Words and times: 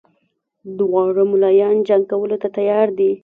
دواړه 0.77 1.23
ملایان 1.31 1.77
جنګ 1.87 2.03
کولو 2.11 2.35
ته 2.41 2.47
تیار 2.57 2.87
دي. 2.97 3.11